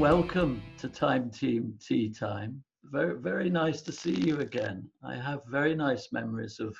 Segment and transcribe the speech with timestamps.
[0.00, 2.64] Welcome to Time Team Tea Time.
[2.84, 4.88] Very, very nice to see you again.
[5.04, 6.74] I have very nice memories of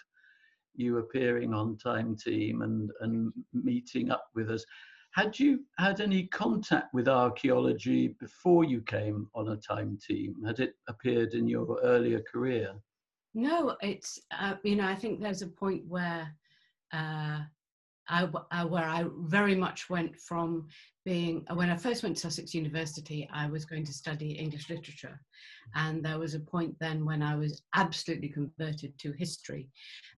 [0.74, 4.64] you appearing on Time Team and, and meeting up with us.
[5.12, 10.36] Had you had any contact with archaeology before you came on a Time Team?
[10.46, 12.72] Had it appeared in your earlier career?
[13.34, 16.26] No, it's, uh, you know, I think there's a point where
[16.94, 17.40] uh,
[18.08, 20.68] I, I, where I very much went from
[21.10, 25.20] being, when I first went to Sussex University, I was going to study English literature.
[25.74, 29.68] And there was a point then when I was absolutely converted to history.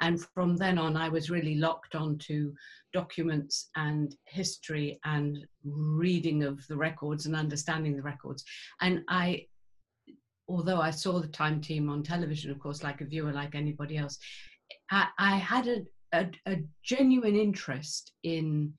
[0.02, 2.52] And from then on, I was really locked onto
[2.92, 8.44] documents and history and reading of the records and understanding the records.
[8.82, 9.46] And I,
[10.46, 13.96] although I saw the time team on television, of course, like a viewer, like anybody
[13.96, 14.18] else,
[14.90, 15.78] I, I had a,
[16.12, 18.74] a, a genuine interest in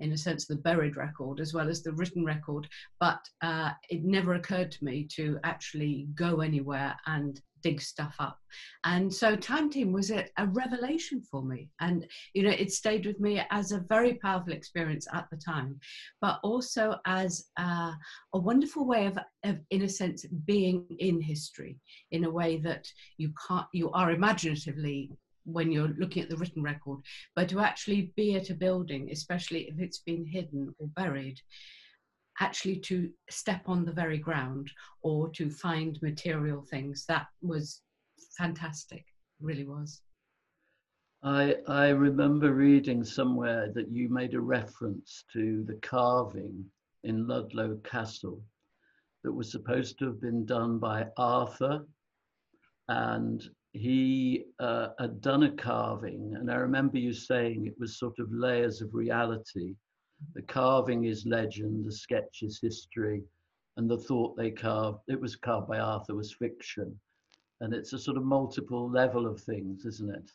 [0.00, 4.04] in a sense the buried record as well as the written record but uh, it
[4.04, 8.38] never occurred to me to actually go anywhere and dig stuff up.
[8.84, 11.68] And so time team was a, a, revelation for me.
[11.80, 15.78] And you know it stayed with me as a very powerful experience at the time
[16.20, 17.92] but also as uh,
[18.34, 21.78] a wonderful way of, of in a sense being in history
[22.10, 22.86] in a way that
[23.18, 25.10] you can't you are imaginatively
[25.44, 27.00] when you're looking at the written record,
[27.34, 31.40] but to actually be at a building, especially if it's been hidden or buried,
[32.40, 34.70] actually to step on the very ground
[35.02, 37.82] or to find material things, that was
[38.36, 39.04] fantastic,
[39.40, 40.00] really was.
[41.22, 46.64] I, I remember reading somewhere that you made a reference to the carving
[47.04, 48.42] in Ludlow Castle
[49.22, 51.86] that was supposed to have been done by Arthur
[52.88, 53.42] and
[53.72, 58.32] he uh, had done a carving, and I remember you saying it was sort of
[58.32, 59.74] layers of reality.
[60.34, 63.22] The carving is legend, the sketch is history,
[63.76, 66.98] and the thought they carved, it was carved by Arthur, was fiction.
[67.60, 70.30] And it's a sort of multiple level of things, isn't it?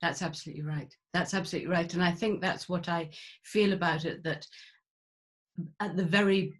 [0.00, 0.92] That's absolutely right.
[1.12, 1.92] That's absolutely right.
[1.94, 3.10] And I think that's what I
[3.44, 4.46] feel about it that
[5.80, 6.54] at the very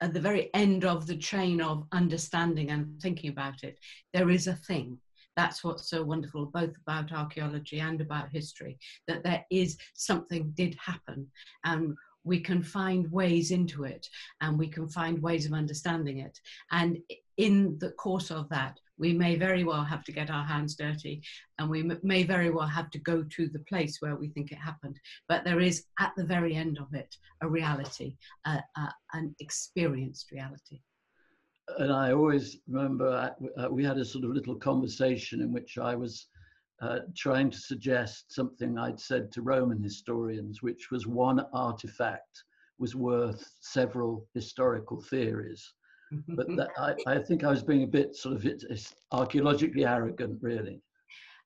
[0.00, 3.78] at the very end of the chain of understanding and thinking about it,
[4.12, 4.98] there is a thing
[5.36, 10.74] that's what's so wonderful both about archaeology and about history that there is something did
[10.74, 11.26] happen
[11.64, 14.06] and we can find ways into it
[14.40, 16.38] and we can find ways of understanding it.
[16.70, 16.98] And
[17.38, 21.22] in the course of that we may very well have to get our hands dirty
[21.58, 24.58] and we may very well have to go to the place where we think it
[24.58, 25.00] happened.
[25.26, 30.80] But there is at the very end of it a reality an experienced reality
[31.78, 35.94] and I always remember uh, we had a sort of little conversation in which I
[35.94, 36.26] was
[36.82, 42.44] uh, trying to suggest something I'd said to Roman historians, which was one artifact
[42.78, 45.74] was worth several historical theories.
[46.28, 48.64] but that, I, I, think I was being a bit sort of it,
[49.12, 50.80] archaeologically arrogant, really.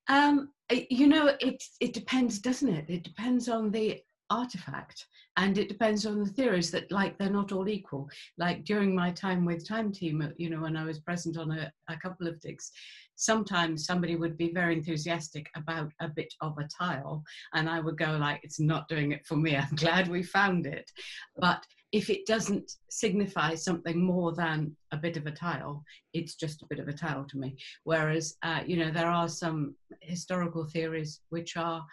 [0.09, 2.87] Um, you know, it it depends, doesn't it?
[2.89, 4.01] It depends on the
[4.31, 8.09] artifact and it depends on the theories that like they're not all equal.
[8.39, 11.51] Like during my time with time team uh, you know when i was present on
[11.53, 12.71] a, a couple of digs
[13.17, 17.97] sometimes somebody would be very enthusiastic about a bit of a tile and i would
[17.97, 19.57] go like it's not doing it for me.
[19.57, 20.91] I'm glad we found it.
[21.37, 26.63] But if it doesn't signify something more than a bit of a tile, it's just
[26.63, 27.57] a bit of a tile to me.
[27.85, 31.85] Whereas, uh, you know, there are some historical theories which are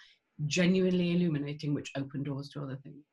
[0.46, 3.04] genuinely illuminating, which open doors to other things.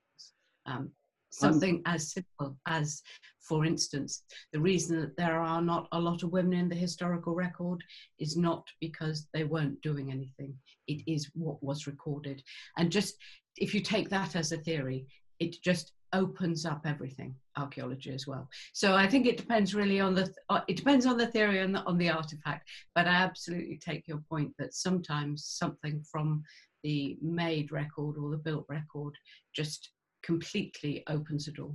[0.67, 0.91] Um,
[1.31, 3.03] something as simple as,
[3.41, 7.35] for instance, the reason that there are not a lot of women in the historical
[7.35, 7.83] record
[8.19, 10.55] is not because they weren't doing anything.
[10.87, 12.43] It is what was recorded.
[12.77, 13.17] And just
[13.57, 15.07] if you take that as a theory,
[15.39, 20.15] it just opens up everything archaeology as well so i think it depends really on
[20.15, 23.77] the uh, it depends on the theory and the, on the artifact but i absolutely
[23.77, 26.43] take your point that sometimes something from
[26.83, 29.15] the made record or the built record
[29.55, 29.91] just
[30.23, 31.75] completely opens a door.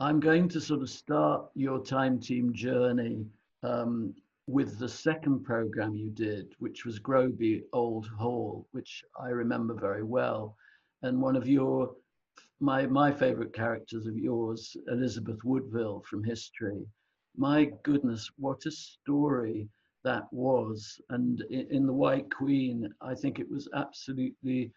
[0.00, 3.26] I'm going to sort of start your time team journey
[3.62, 4.14] um,
[4.46, 10.04] with the second program you did, which was Groby Old Hall, which I remember very
[10.04, 10.56] well.
[11.02, 11.90] And one of your,
[12.60, 16.86] my, my favorite characters of yours, Elizabeth Woodville from history.
[17.36, 19.68] My goodness, what a story
[20.08, 20.98] that was.
[21.10, 24.72] And in, The White Queen, I think it was absolutely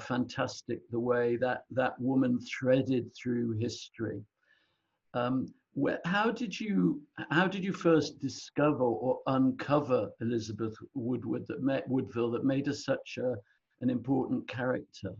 [0.00, 4.22] fantastic the way that that woman threaded through history.
[5.12, 11.62] Um, where, how did you how did you first discover or uncover Elizabeth Woodward that
[11.62, 13.34] met Woodville that made her such a,
[13.82, 15.12] an important character?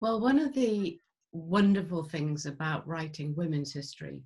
[0.00, 0.98] Well, one of the
[1.32, 4.22] wonderful things about writing women's history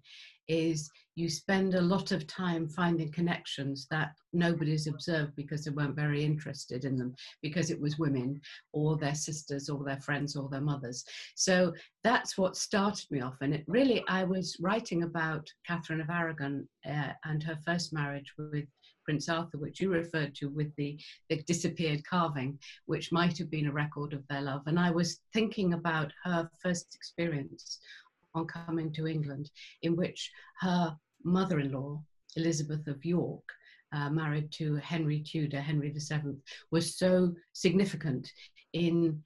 [0.50, 5.94] is you spend a lot of time finding connections that nobody's observed because they weren't
[5.94, 8.40] very interested in them because it was women
[8.72, 11.04] or their sisters or their friends or their mothers
[11.36, 16.10] so that's what started me off and it really i was writing about catherine of
[16.10, 18.66] aragon uh, and her first marriage with
[19.02, 20.96] Prince Arthur, which you referred to with the,
[21.30, 24.62] the disappeared carving, which might have been a record of their love.
[24.66, 27.80] And I was thinking about her first experience
[28.34, 29.50] on coming to England,
[29.82, 30.30] in which
[30.60, 32.02] her mother in law,
[32.36, 33.44] Elizabeth of York,
[33.92, 36.36] uh, married to Henry Tudor, Henry VII,
[36.70, 38.30] was so significant
[38.72, 39.20] in,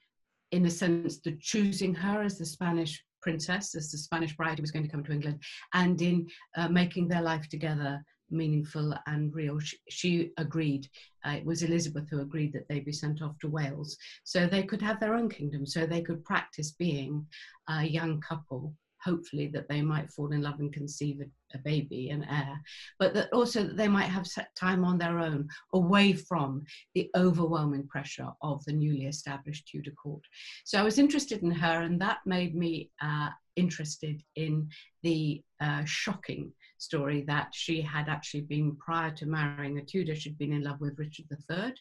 [0.53, 4.63] in a sense, the choosing her as the Spanish princess, as the Spanish bride who
[4.63, 5.43] was going to come to England,
[5.75, 6.27] and in
[6.57, 9.59] uh, making their life together meaningful and real.
[9.61, 10.89] She, she agreed,
[11.27, 14.63] uh, it was Elizabeth who agreed that they be sent off to Wales so they
[14.63, 17.27] could have their own kingdom, so they could practice being
[17.69, 18.75] a young couple
[19.05, 22.61] hopefully that they might fall in love and conceive a, a, baby, an heir,
[22.99, 26.65] but that also that they might have time on their own away from
[26.95, 30.23] the overwhelming pressure of the newly established Tudor court.
[30.65, 34.69] So I was interested in her, and that made me uh, interested in
[35.03, 40.39] the uh, shocking story that she had actually been, prior to marrying a Tudor, she'd
[40.39, 41.75] been in love with Richard III.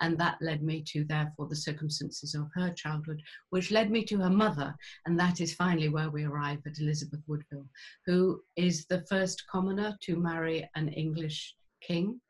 [0.00, 4.18] And that led me to, therefore, the circumstances of her childhood, which led me to
[4.18, 4.74] her mother.
[5.06, 7.68] And that is finally where we arrive at Elizabeth Woodville,
[8.06, 12.20] who is the first commoner to marry an English king.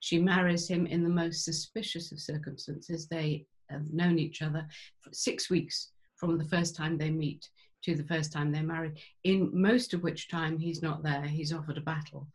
[0.00, 3.06] She marries him in the most suspicious of circumstances.
[3.06, 4.66] They have known each other
[5.00, 7.48] for six weeks from the first time they meet
[7.84, 11.52] to the first time they're married, in most of which time he's not there, he's
[11.52, 12.26] offered a battle.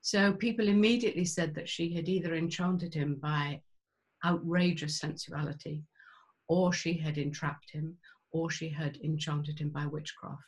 [0.00, 3.60] So people immediately said that she had either enchanted him by
[4.24, 5.82] outrageous sensuality,
[6.48, 7.96] or she had entrapped him,
[8.32, 10.42] or she had enchanted him by witchcraft.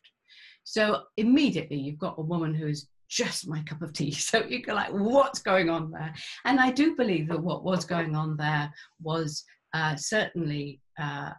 [0.65, 4.13] So immediately you've got a woman who is just my cup of tea.
[4.31, 6.15] So you go like, what's going on there?
[6.45, 8.73] And I do believe that what was going on there
[9.03, 11.33] was uh, certainly uh,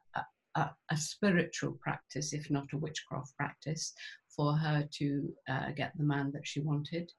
[0.55, 3.93] a, a, spiritual practice, if not a witchcraft practice,
[4.35, 7.11] for her to uh, get the man that she wanted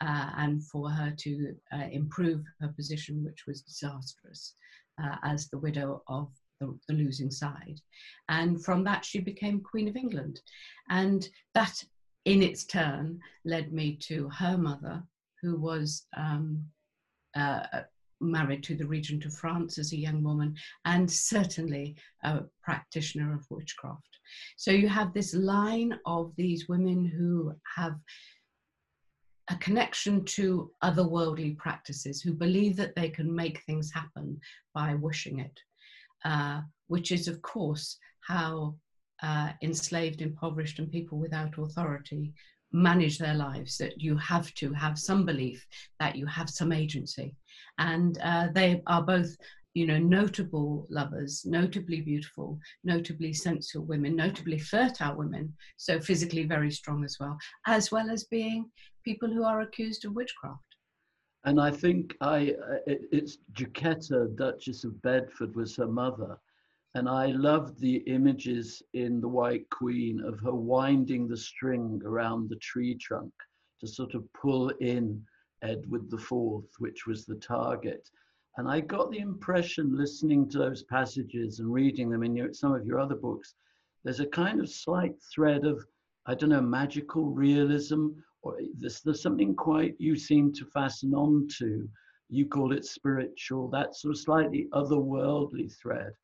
[0.00, 4.54] uh, and for her to uh, improve her position, which was disastrous
[5.02, 6.30] uh, as the widow of
[6.60, 7.80] the, the, losing side.
[8.28, 10.40] And from that, she became Queen of England.
[10.88, 11.82] And that,
[12.24, 15.02] in its turn, led me to her mother,
[15.42, 16.06] who was.
[16.16, 16.66] Um,
[17.36, 17.82] uh,
[18.20, 20.54] married to the regent of France as a young woman,
[20.84, 24.02] and certainly a practitioner of witchcraft.
[24.56, 27.96] So you have this line of these women who have
[29.48, 34.40] a connection to otherworldly practices, who believe that they can make things happen
[34.74, 35.60] by wishing it,
[36.24, 38.74] uh, which is, of course, how
[39.22, 42.34] uh, enslaved, impoverished, and people without authority
[42.72, 45.66] manage their lives, that you have to have some belief
[46.00, 47.34] that you have some agency.
[47.78, 49.36] And uh, they are both,
[49.74, 56.70] you know, notable lovers, notably beautiful, notably sensual women, notably fertile women, so physically very
[56.70, 58.70] strong as well, as well as being
[59.04, 60.62] people who are accused of witchcraft.
[61.44, 66.38] And I think I, uh, it, it's Jacquetta, Duchess of Bedford, was her mother
[66.96, 72.48] and I loved the images in The White Queen of her winding the string around
[72.48, 73.34] the tree trunk
[73.80, 75.22] to sort of pull in
[75.60, 78.08] Edward IV, which was the target.
[78.56, 82.72] And I got the impression, listening to those passages and reading them in your, some
[82.72, 83.56] of your other books,
[84.02, 85.86] there's a kind of slight thread of,
[86.24, 88.08] I don't know, magical realism,
[88.40, 91.86] or there's, there's something quite you seem to fasten on to.
[92.30, 96.14] You call it spiritual, that sort of slightly otherworldly thread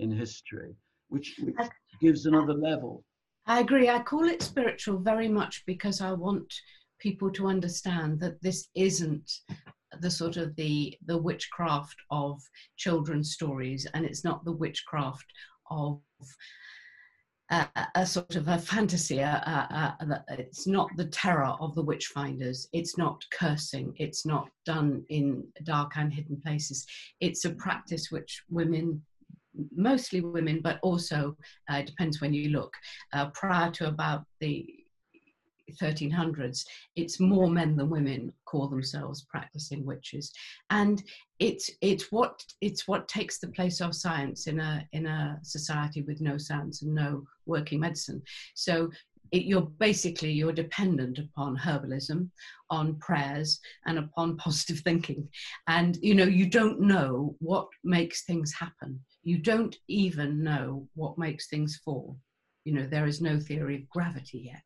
[0.00, 0.74] in history,
[1.08, 1.56] which, which
[2.00, 3.04] gives another level.
[3.46, 3.88] I agree.
[3.88, 6.52] I call it spiritual very much because I want
[6.98, 9.30] people to understand that this isn't
[10.00, 12.40] the sort of the the witchcraft of
[12.76, 15.26] children's stories and it's not the witchcraft
[15.70, 16.00] of
[17.50, 17.66] a,
[17.96, 21.82] a sort of a fantasy uh, uh, a, a, it's not the terror of the
[21.82, 26.86] witch finders it's not cursing it's not done in dark and hidden places
[27.20, 29.02] it's a practice which women
[29.74, 31.36] mostly women, but also
[31.68, 32.74] uh, depends when you look.
[33.12, 34.66] Uh, prior to about the
[35.80, 36.64] 1300s,
[36.96, 40.32] it's more men than women call themselves practicing witches,
[40.70, 41.02] and
[41.38, 46.02] it's it's what it's what takes the place of science in a in a society
[46.02, 48.20] with no science and no working medicine.
[48.54, 48.90] So
[49.32, 52.28] it, you're basically you're dependent upon herbalism
[52.68, 55.28] on prayers and upon positive thinking
[55.68, 61.18] and you know you don't know what makes things happen you don't even know what
[61.18, 62.16] makes things fall
[62.64, 64.62] You know, there is no theory of gravity yet.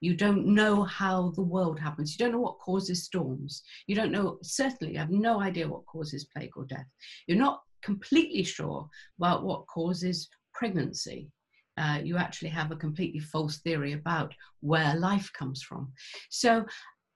[0.00, 2.12] You don't know how the world happens.
[2.12, 3.62] You don't know what causes storms.
[3.86, 6.86] You don't know, certainly, you have no idea what causes plague or death.
[7.26, 8.88] You're not completely sure
[9.18, 11.30] about what causes pregnancy.
[11.76, 15.92] Uh, you actually have a completely false theory about where life comes from.
[16.30, 16.66] So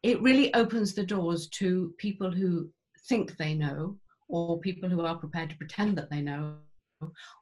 [0.05, 2.71] it really opens the doors to people who
[3.09, 3.97] think they know,
[4.29, 6.55] or people who are prepared to pretend that they know,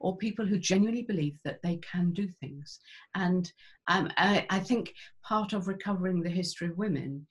[0.01, 2.81] or people who genuinely believe that they can do things.
[3.15, 3.51] And
[3.89, 7.27] um, I, I, think part of recovering the history of women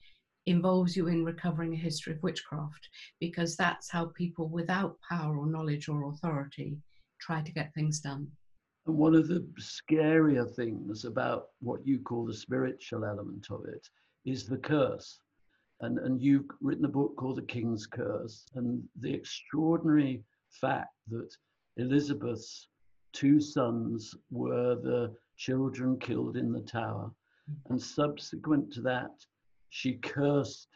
[0.46, 2.88] involves you in recovering a history of witchcraft,
[3.20, 6.78] because that's how people without power or knowledge or authority
[7.20, 8.28] try to get things done.
[8.86, 13.86] And one of the scarier things about what you call the spiritual element of it
[14.24, 15.20] is the curse.
[15.80, 21.30] And, and you've written a book called The King's Curse, and the extraordinary fact that
[21.76, 22.68] Elizabeth's
[23.12, 27.10] two sons were the children killed in the tower.
[27.68, 29.10] And subsequent to that,
[29.70, 30.68] she cursed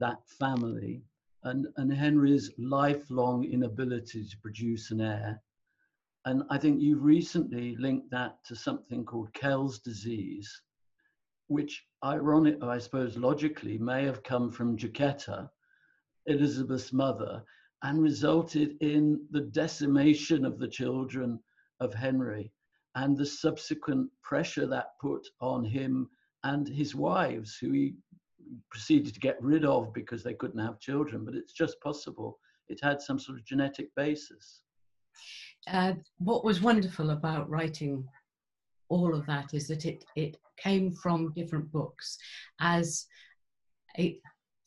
[0.00, 1.02] that family
[1.44, 5.42] and, and Henry's lifelong inability to produce an heir.
[6.24, 10.50] And I think you've recently linked that to something called Kell's disease,
[11.48, 15.50] which ironic, I suppose logically, may have come from Jacquetta,
[16.26, 17.44] Elizabeth's mother,
[17.84, 21.38] and resulted in the decimation of the children
[21.80, 22.50] of Henry
[22.94, 26.08] and the subsequent pressure that put on him
[26.44, 27.94] and his wives, who he
[28.70, 31.24] proceeded to get rid of because they couldn't have children.
[31.24, 32.38] But it's just possible
[32.68, 34.62] it had some sort of genetic basis.
[35.68, 38.06] Uh, what was wonderful about writing
[38.88, 42.16] all of that is that it, it came from different books
[42.60, 43.06] as
[43.98, 44.18] a,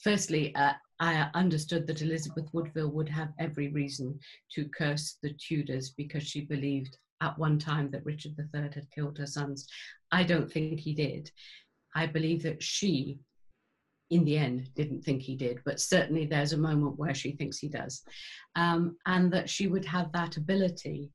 [0.04, 4.20] firstly uh, I understood that Elizabeth Woodville would have every reason
[4.54, 9.18] to curse the Tudors because she believed at one time that Richard III had killed
[9.18, 9.68] her sons.
[10.12, 11.32] I don't think he did.
[11.96, 13.20] I believe that she,
[14.10, 17.58] in the end, didn't think he did, but certainly there's a moment where she thinks
[17.58, 18.04] he does.
[18.56, 21.12] Um, and that she would have that ability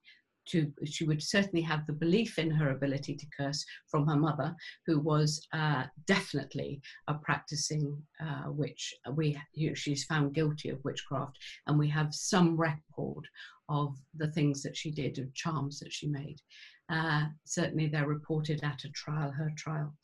[0.47, 4.55] to she would certainly have the belief in her ability to curse from her mother
[4.87, 8.95] who was uh, definitely a practicing uh, witch.
[9.13, 9.39] We
[9.75, 13.27] she's found guilty of witchcraft and we have some record
[13.69, 16.41] of the things that she did of charms that she made.
[16.89, 19.95] Uh, certainly they're reported at a trial her trial.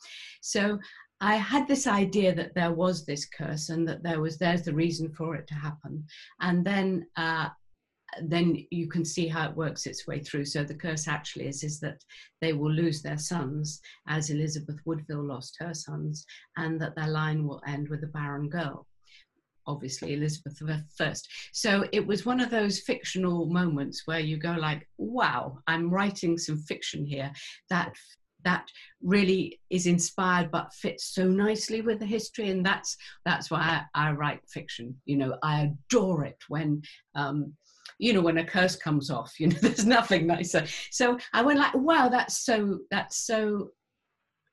[0.40, 0.78] So
[1.20, 4.74] I had this idea that there was this curse and that there was there's the
[4.74, 6.06] reason for it to happen,
[6.40, 7.48] and then uh,
[8.22, 10.44] then you can see how it works its way through.
[10.44, 12.02] So the curse actually is, is that
[12.40, 16.24] they will lose their sons, as Elizabeth Woodville lost her sons,
[16.56, 18.86] and that their line will end with a barren girl.
[19.66, 20.58] Obviously, Elizabeth
[20.96, 21.28] first.
[21.52, 26.38] So it was one of those fictional moments where you go like, "Wow, I'm writing
[26.38, 27.30] some fiction here
[27.68, 27.94] that
[28.44, 28.66] that
[29.02, 34.08] really is inspired but fits so nicely with the history and that's that's why I,
[34.08, 36.82] I write fiction you know i adore it when
[37.14, 37.52] um,
[37.98, 40.64] you know when a curse comes off you know there's nothing nicer.
[40.90, 43.70] So i went like wow that's so that's so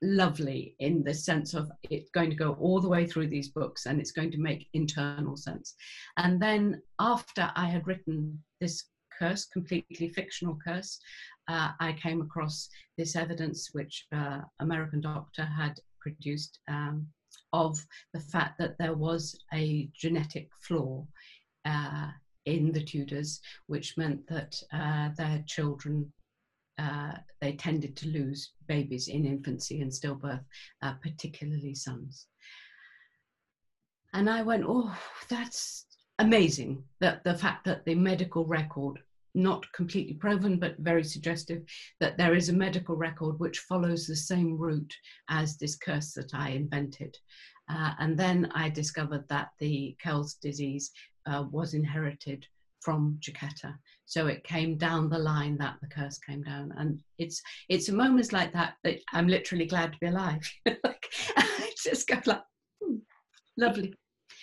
[0.02, 3.86] lovely in the sense of it's going to go all the way through these books
[3.86, 5.76] and it's going to make internal sense.
[6.18, 8.86] And then after i had written this
[9.18, 11.00] curse completely fictional curse
[11.48, 17.08] uh, i came across this evidence which uh, american doctor had produced um,
[17.54, 17.78] of
[18.14, 21.06] the fact that there was a genetic flaw
[21.66, 22.10] uh,
[22.46, 26.12] in the Tudors, which meant that uh, their children
[26.78, 30.44] uh, they tended to lose babies in infancy and stillbirth,
[30.82, 32.28] uh, particularly sons.
[34.14, 34.98] And I went, oh,
[35.30, 35.86] that's
[36.20, 39.00] amazing that the fact that the medical record,
[39.34, 41.64] not completely proven, but very suggestive,
[42.00, 44.94] that there is a medical record which follows the same route
[45.30, 47.18] as this curse that I invented.
[47.70, 50.92] Uh, and then I discovered that the Kell's disease
[51.26, 52.48] uh, was inherited
[52.82, 53.76] from Jacquetta.
[54.06, 58.32] So it came down the line that the curse came down, and it's it's moments
[58.32, 60.48] like that that I'm literally glad to be alive.
[60.66, 62.44] like, I just go like,
[62.84, 62.98] hmm,
[63.58, 63.94] lovely.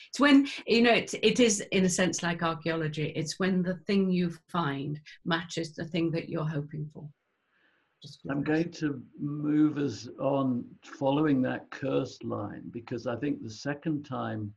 [0.09, 3.13] It's when you know it, it is in a sense like archaeology.
[3.15, 7.09] It's when the thing you find matches the thing that you're hoping for.
[8.29, 14.05] I'm going to move us on following that cursed line because I think the second
[14.05, 14.53] time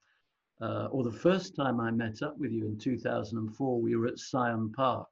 [0.62, 4.20] uh, or the first time I met up with you in 2004, we were at
[4.20, 5.08] Syon Park.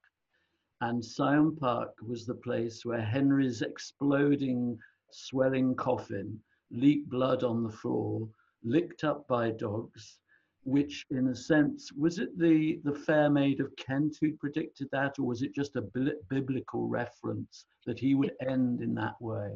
[0.82, 4.78] And Syon Park was the place where Henry's exploding,
[5.12, 6.40] swelling coffin
[6.72, 8.28] leaked blood on the floor,
[8.64, 10.18] licked up by dogs,
[10.66, 15.20] which in a sense was it the the fair maid of kent who predicted that
[15.20, 15.82] or was it just a
[16.30, 19.52] biblical reference that he would end in that way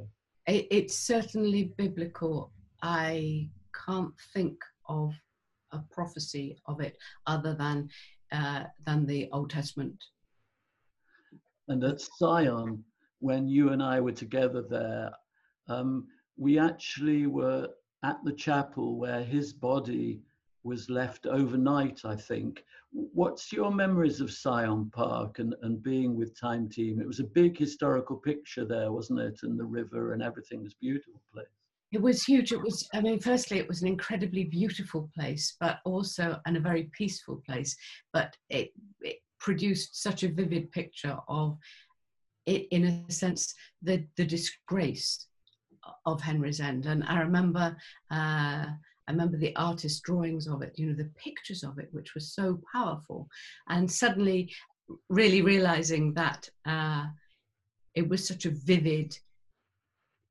[0.48, 2.51] it, it's certainly biblical
[2.82, 3.48] i
[3.86, 5.13] can't think of
[5.72, 7.90] a prophecy of it other than
[8.32, 10.04] uh, than the old testament
[11.68, 12.84] and at Syon
[13.20, 15.12] when you and i were together there
[15.70, 16.08] um,
[16.38, 17.68] we actually were
[18.04, 20.22] at the chapel where his body
[20.64, 22.64] was left overnight, I think.
[22.92, 27.00] What's your memories of Syon Park and, and being with Time Team?
[27.00, 29.40] It was a big historical picture there, wasn't it?
[29.44, 31.48] And the river and everything was beautiful place.
[31.91, 32.51] It was huge.
[32.51, 36.62] It was, I mean, firstly, it was an incredibly beautiful place, but also and a
[36.62, 37.75] very peaceful place.
[38.12, 41.58] But it, it produced such a vivid picture of
[42.46, 45.27] it, in a sense, the, the disgrace
[46.06, 46.86] of Henry's End.
[46.86, 47.75] And I remember
[48.12, 48.65] uh,
[49.08, 52.34] I remember the artist drawings of it, you know, the pictures of it, which was
[52.34, 53.29] so powerful.
[53.70, 54.53] And suddenly
[55.10, 57.06] really realizing that uh,
[57.96, 59.17] it was such a vivid,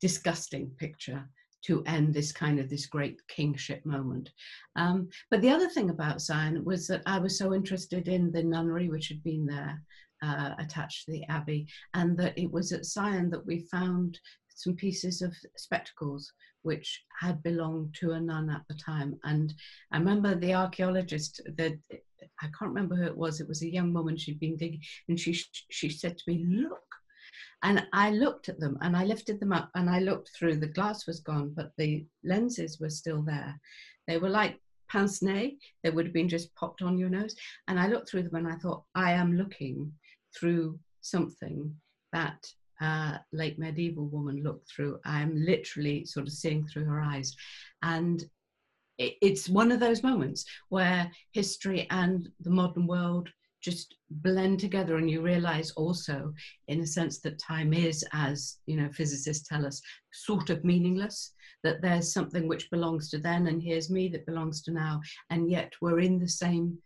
[0.00, 1.26] disgusting picture
[1.66, 4.30] to end this kind of this great kingship moment.
[4.76, 8.42] Um, but the other thing about Syon was that I was so interested in the
[8.42, 9.82] nunnery which had been there
[10.22, 14.18] uh, attached to the abbey, and that it was at Syon that we found
[14.48, 16.32] some pieces of spectacles
[16.62, 19.18] which had belonged to a nun at the time.
[19.24, 19.54] And
[19.92, 23.92] I remember the archaeologist, that I can't remember who it was, it was a young
[23.92, 25.32] woman, she'd been digging, and she,
[25.70, 26.82] she said to me, Look.
[27.62, 30.56] And I looked at them and I lifted them up and I looked through.
[30.56, 33.58] The glass was gone, but the lenses were still there.
[34.06, 35.52] They were like pince nez,
[35.82, 37.34] they would have been just popped on your nose.
[37.68, 39.92] And I looked through them and I thought, I am looking
[40.38, 41.74] through something
[42.12, 42.46] that
[42.80, 44.98] uh, late medieval woman looked through.
[45.04, 47.34] I'm literally sort of seeing through her eyes.
[47.82, 48.22] And
[48.98, 53.28] it, it's one of those moments where history and the modern world
[53.66, 56.32] just blend together and you realize also
[56.68, 61.32] in a sense that time is as you know physicists tell us sort of meaningless
[61.64, 65.00] that there's something which belongs to then and here's me that belongs to now
[65.30, 66.78] and yet we're in the same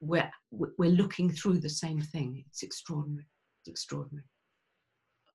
[0.00, 2.44] we're we're looking through the same thing.
[2.48, 3.26] It's extraordinary.
[3.60, 4.24] It's extraordinary.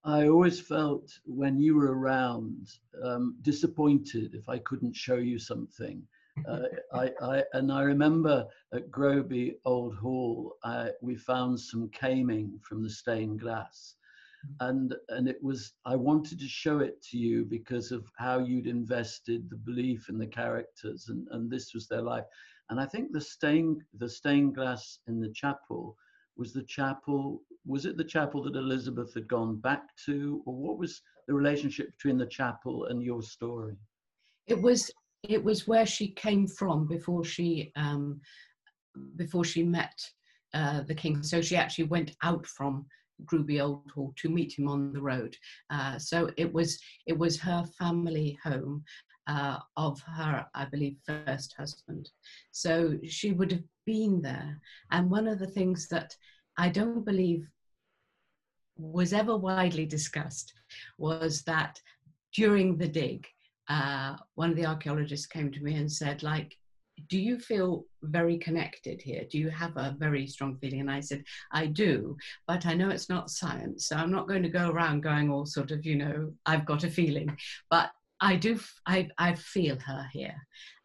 [0.03, 2.69] I always felt when you were around
[3.03, 6.03] um, disappointed if I couldn't show you something.
[6.47, 6.59] Uh,
[6.93, 12.83] I, I, and I remember at Groby Old Hall, uh, we found some caming from
[12.83, 13.95] the stained glass.
[14.59, 18.67] And, and it was, I wanted to show it to you because of how you'd
[18.67, 22.25] invested the belief in the characters and, and this was their life.
[22.69, 25.97] And I think the stained, the stained glass in the chapel
[26.37, 30.77] was the chapel was it the chapel that elizabeth had gone back to or what
[30.77, 33.75] was the relationship between the chapel and your story
[34.47, 34.91] it was
[35.29, 38.19] it was where she came from before she um
[39.15, 39.99] before she met
[40.53, 42.85] uh, the king so she actually went out from
[43.23, 45.37] Groby Old Hall to meet him on the road.
[45.69, 48.83] Uh, so it was it was her family home
[49.27, 52.09] uh, of her, I believe, first husband.
[52.51, 54.59] So she would have been there.
[54.91, 56.15] And one of the things that
[56.57, 57.47] I don't believe
[58.77, 60.53] was ever widely discussed
[60.97, 61.79] was that
[62.33, 63.25] during the dig,
[63.69, 66.57] uh, one of the archaeologists came to me and said, like,
[67.09, 69.23] do you feel very connected here?
[69.29, 70.81] Do you have a very strong feeling?
[70.81, 72.15] And I said, I do,
[72.47, 73.87] but I know it's not science.
[73.87, 76.83] So I'm not going to go around going all sort of, you know, I've got
[76.83, 77.37] a feeling.
[77.69, 80.35] But I do, I, I feel her here.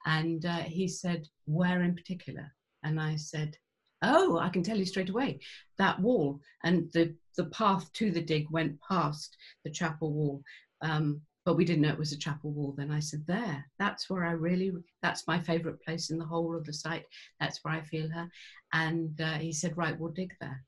[0.04, 2.52] And uh, he said, where in particular?
[2.82, 3.56] And I said,
[4.02, 5.40] oh, I can tell you straight away,
[5.78, 6.40] that wall.
[6.64, 10.42] And the, the path to the dig went past the chapel wall.
[10.82, 12.72] Um, but we didn't know it was a chapel wall.
[12.78, 14.70] Then I said, there, that's where I really,
[15.02, 17.06] that's my favorite place in the whole of the site.
[17.40, 18.30] That's where I feel her.
[18.72, 20.62] And uh, he said, right, we'll dig there.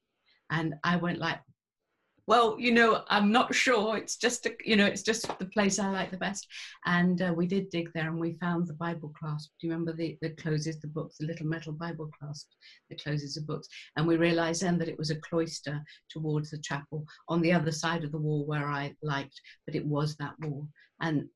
[0.50, 1.38] And I went like,
[2.28, 3.96] well, you know, I'm not sure.
[3.96, 6.46] It's just, a, you know, it's just the place I like the best.
[6.86, 9.50] And uh, we did dig there and we found the Bible clasp.
[9.60, 12.46] Do you remember the, that closes the books, the little metal Bible clasp
[12.88, 13.66] that closes the books?
[13.96, 17.72] And we realized then that it was a cloister towards the chapel on the other
[17.72, 20.68] side of the wall where I liked, but it was that wall.
[21.00, 21.28] And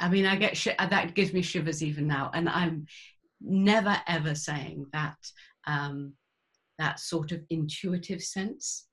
[0.00, 2.30] I mean, I get, sh- that gives me shivers even now.
[2.32, 2.86] And I'm
[3.42, 5.16] never ever saying that,
[5.66, 6.14] um,
[6.78, 8.86] that sort of intuitive sense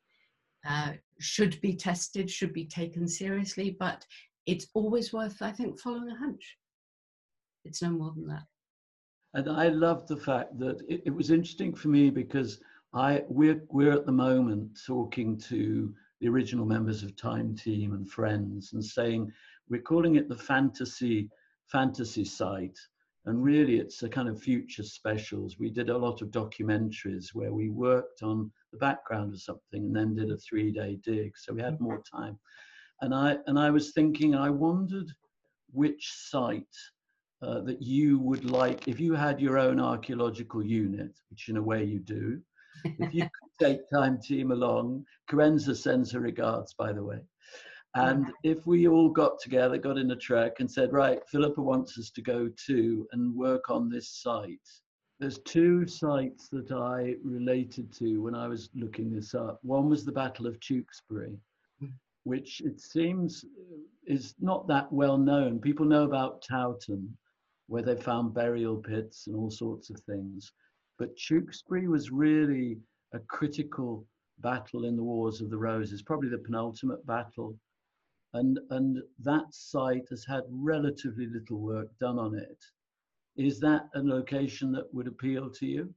[0.67, 4.06] uh, should be tested, should be taken seriously, but
[4.45, 6.58] it's always worth, I think, following a hunch.
[7.65, 8.43] It's no more than that.
[9.34, 12.60] And I love the fact that it, it was interesting for me because
[12.93, 18.10] I we're we're at the moment talking to the original members of Time Team and
[18.10, 19.32] friends and saying
[19.69, 21.30] we're calling it the fantasy
[21.67, 22.78] fantasy site
[23.25, 25.57] And really, it's a kind of future specials.
[25.57, 29.95] We did a lot of documentaries where we worked on the background of something and
[29.95, 31.38] then did a three day dig.
[31.38, 32.38] So we had more time.
[33.01, 35.09] And I, and I was thinking, I wondered
[35.71, 36.75] which site
[37.41, 41.62] uh, that you would like, if you had your own archaeological unit, which in a
[41.62, 42.41] way you do,
[42.86, 43.23] if you
[43.59, 47.19] could take time team along, Carenza sends her regards, by the way.
[47.95, 51.99] And if we all got together, got in a truck and said, right, Philippa wants
[51.99, 54.67] us to go to and work on this site.
[55.19, 59.60] There's two sites that I related to when I was looking this up.
[59.62, 61.38] One was the Battle of Tewkesbury,
[61.79, 61.89] hmm.
[62.23, 63.45] which it seems
[64.08, 65.60] is not that well known.
[65.60, 67.15] People know about Towton,
[67.67, 70.51] where they found burial pits and all sorts of things.
[70.97, 72.79] But Tewkesbury was really
[73.13, 74.06] a critical
[74.39, 77.56] battle in the Wars of the Roses, probably the penultimate battle
[78.34, 82.63] and and that site has had relatively little work done on it.
[83.36, 85.93] Is that a location that would appeal to you?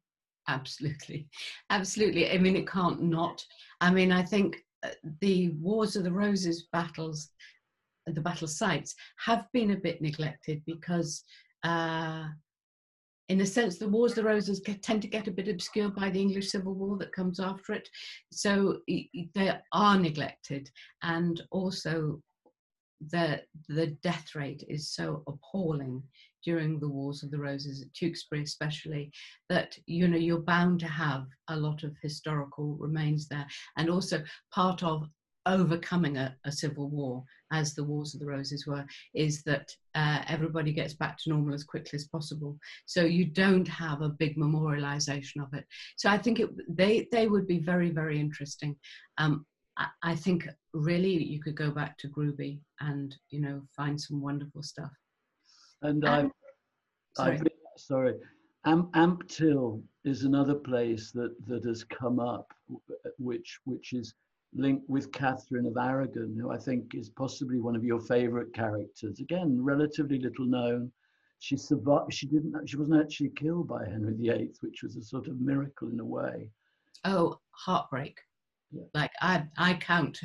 [0.49, 1.29] Absolutely,
[1.71, 2.31] absolutely.
[2.31, 3.45] I mean, it can't not.
[3.81, 7.31] I mean, I think uh, the Wars of the Roses battles,
[8.07, 11.25] the battle sites, have been a bit neglected because.
[11.63, 12.29] Uh,
[13.29, 15.95] in a sense, the Wars of the Roses get, tend to get a bit obscured
[15.95, 17.89] by the English Civil War that comes after it.
[18.33, 18.79] So
[19.35, 20.71] they are neglected.
[21.03, 22.23] And also,
[23.11, 26.03] the the death rate is so appalling
[26.45, 29.11] during the Wars of the Roses at Tewkesbury, especially
[29.49, 34.23] that you know you're bound to have a lot of historical remains there, and also
[34.53, 35.09] part of
[35.47, 40.23] overcoming a, a civil war, as the Wars of the Roses were, is that uh,
[40.29, 42.59] everybody gets back to normal as quickly as possible.
[42.87, 45.65] So you don't have a big memorialization of it.
[45.97, 48.77] So I think it, they they would be very very interesting.
[49.19, 49.47] Um,
[50.03, 54.63] I, think really you could go back to Groby and you know find some wonderful
[54.63, 54.91] stuff.
[55.83, 56.33] And um,
[57.19, 57.41] I, sorry,
[57.77, 58.15] sorry,
[58.65, 62.53] Am, Ampthill is another place that that has come up,
[63.19, 64.15] which which is
[64.55, 69.21] linked with Catherine of Aragon, who I think is possibly one of your favourite characters.
[69.21, 70.93] Again, relatively little known.
[71.39, 72.15] She survived.
[72.15, 72.69] She didn't.
[72.69, 76.05] She wasn't actually killed by Henry VIII, which was a sort of miracle in a
[76.05, 76.51] way.
[77.05, 78.19] Oh, heartbreak.
[78.73, 78.85] Yeah.
[78.95, 80.21] Like I, I count,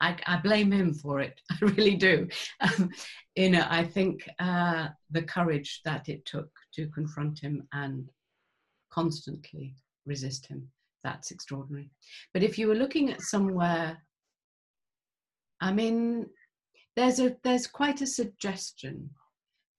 [0.00, 1.40] I, I blame him for it.
[1.50, 2.28] I really do.
[2.60, 2.90] Um,
[3.36, 8.08] you know, I think uh, the courage that it took to confront him and
[8.90, 10.68] constantly resist him,
[11.04, 11.90] that's extraordinary.
[12.32, 13.98] But if you were looking at somewhere,
[15.60, 16.26] I mean,
[16.96, 19.10] there's a there's quite a suggestion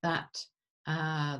[0.04, 0.38] that
[0.88, 1.40] uh,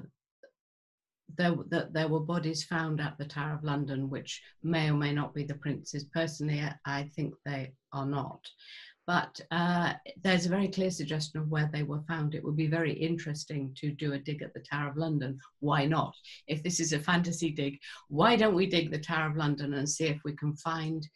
[1.38, 5.14] there, that there were bodies found at the Tower of London, which may or may
[5.14, 6.06] not be the prince's.
[6.06, 8.42] Personally, I think they are not.
[9.08, 12.34] But uh, there's a very clear suggestion of where they were found.
[12.34, 15.40] It would be very interesting to do a dig at the Tower of London.
[15.60, 16.16] Why not?
[16.48, 19.88] If this is a fantasy dig, why don't we dig the Tower of London and
[19.88, 21.08] see if we can find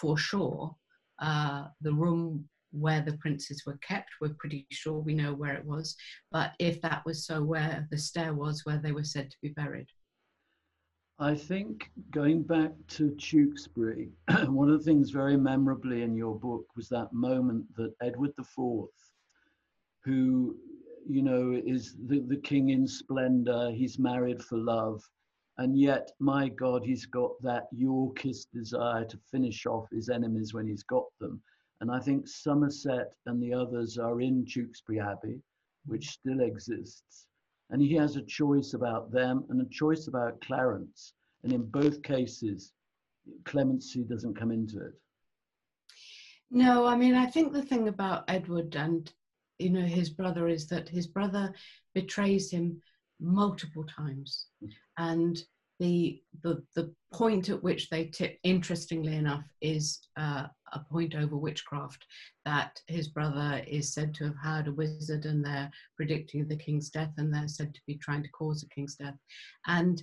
[0.00, 0.74] for sure
[1.20, 4.10] uh, the room where the princes were kept.
[4.20, 5.96] We're pretty sure we know where it was.
[6.32, 9.50] But if that was so, where the stair was where they were said to be
[9.50, 9.86] buried.
[11.18, 14.10] I think going back to Tewkesbury,
[14.48, 18.88] one of the things very memorably in your book was that moment that Edward IV,
[20.04, 20.56] who,
[21.08, 25.02] you know, is the, the king in splendor, he's married for love,
[25.56, 30.66] and yet, my God, he's got that Yorkist desire to finish off his enemies when
[30.66, 31.42] he's got them.
[31.80, 35.40] And I think Somerset and the others are in Tewkesbury Abbey,
[35.86, 37.26] which still exists.
[37.70, 41.14] And he has a choice about them and a choice about Clarence.
[41.42, 42.72] And in both cases,
[43.44, 44.94] clemency doesn't come into it.
[46.50, 49.12] No, I mean, I think the thing about Edward and,
[49.58, 51.52] you know, his brother is that his brother
[51.92, 52.80] betrays him
[53.20, 54.46] multiple times.
[54.62, 54.70] Mm.
[54.98, 55.44] And
[55.78, 61.36] the the the point at which they tip, interestingly enough, is uh, a point over
[61.36, 62.04] witchcraft
[62.44, 66.90] that his brother is said to have had a wizard, and they're predicting the king's
[66.90, 69.16] death, and they're said to be trying to cause the king's death,
[69.66, 70.02] and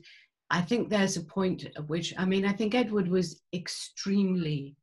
[0.50, 4.76] I think there's a point at which I mean I think Edward was extremely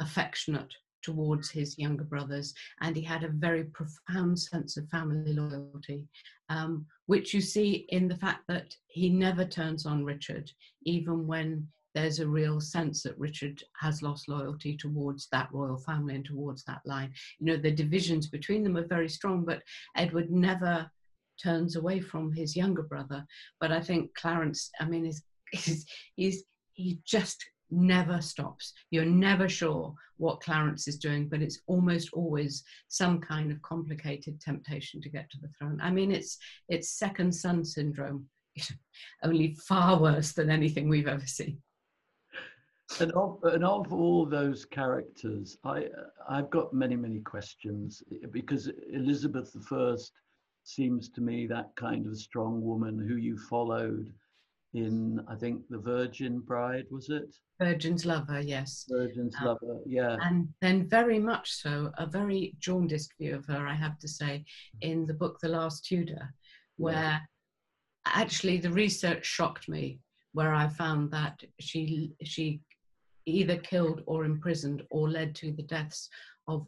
[0.00, 6.06] affectionate towards his younger brothers, and he had a very profound sense of family loyalty,
[6.48, 10.50] um, which you see in the fact that he never turns on Richard,
[10.84, 16.14] even when there's a real sense that Richard has lost loyalty towards that royal family
[16.14, 17.12] and towards that line.
[17.38, 19.62] You know, the divisions between them are very strong, but
[19.96, 20.88] Edward never
[21.42, 23.26] turns away from his younger brother.
[23.60, 25.86] But I think Clarence, I mean, is, is,
[26.16, 28.72] is he just never stops.
[28.90, 34.40] You're never sure what Clarence is doing, but it's almost always some kind of complicated
[34.40, 35.80] temptation to get to the throne.
[35.82, 38.26] I mean, it's it's second son syndrome,
[39.22, 41.58] only far worse than anything we've ever seen.
[42.98, 45.86] And of, and of all those characters, I
[46.28, 50.10] I've got many many questions because Elizabeth I
[50.64, 54.12] seems to me that kind of strong woman who you followed
[54.74, 57.34] in I think the Virgin Bride was it?
[57.60, 58.86] Virgin's Lover, yes.
[58.88, 60.16] Virgin's um, Lover, yeah.
[60.22, 64.44] And then very much so, a very jaundiced view of her, I have to say,
[64.80, 66.32] in the book The Last Tudor,
[66.76, 67.18] where yeah.
[68.06, 70.00] actually the research shocked me,
[70.32, 72.60] where I found that she she
[73.26, 76.08] either killed or imprisoned or led to the deaths
[76.48, 76.66] of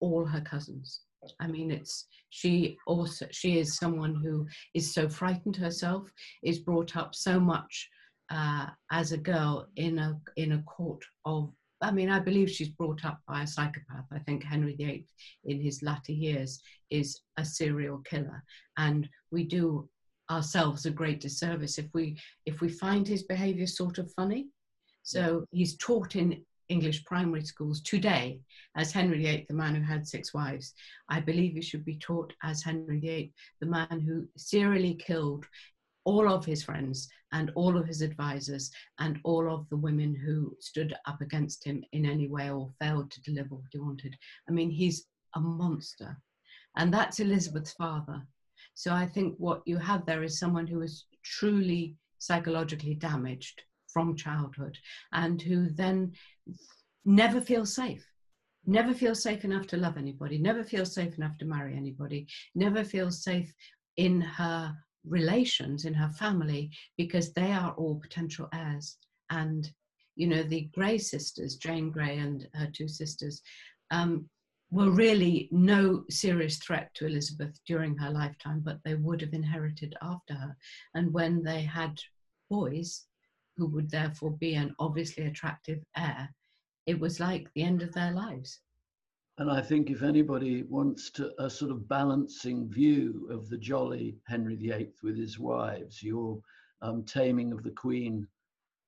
[0.00, 1.00] all her cousins.
[1.40, 6.10] I mean, it's she also she is someone who is so frightened herself,
[6.42, 7.88] is brought up so much
[8.30, 11.52] uh, as a girl in a in a court of.
[11.80, 14.06] I mean, I believe she's brought up by a psychopath.
[14.10, 15.06] I think Henry VIII,
[15.44, 18.42] in his latter years, is a serial killer,
[18.78, 19.88] and we do
[20.30, 24.46] ourselves a great disservice if we if we find his behaviour sort of funny.
[25.02, 28.40] So he's taught in English primary schools today
[28.76, 30.74] as Henry VIII, the man who had six wives.
[31.08, 35.44] I believe he should be taught as Henry VIII, the man who serially killed
[36.04, 40.54] all of his friends and all of his advisors and all of the women who
[40.60, 44.14] stood up against him in any way or failed to deliver what he wanted.
[44.48, 46.16] I mean, he's a monster.
[46.76, 48.22] And that's Elizabeth's father.
[48.74, 53.62] So I think what you have there is someone who is truly psychologically damaged
[53.94, 54.76] from childhood
[55.12, 56.12] and who then
[57.06, 58.06] never feels safe
[58.66, 62.84] never feels safe enough to love anybody never feels safe enough to marry anybody never
[62.84, 63.54] feels safe
[63.96, 64.74] in her
[65.06, 68.96] relations in her family because they are all potential heirs.
[69.30, 69.70] And
[70.16, 73.42] you know the grey sisters jane grey and her two sisters
[73.90, 74.28] um,
[74.70, 79.94] were really no serious threat to elizabeth during her lifetime but they would have inherited
[80.02, 80.56] after her.
[80.94, 81.98] And when they had
[82.48, 83.06] boys
[83.56, 86.28] who would therefore be an obviously attractive heir,
[86.86, 88.60] it was like the end of their lives.
[89.38, 94.16] And I think if anybody wants to a sort of balancing view of the jolly
[94.28, 96.40] Henry VIII with his wives, your
[96.82, 98.28] um, Taming of the Queen,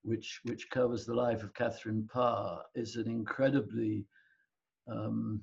[0.02, 4.06] which which covers the life of Catherine Parr, is an incredibly
[4.86, 5.42] um,